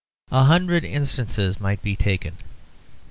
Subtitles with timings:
[0.31, 2.35] A hundred instances might be taken.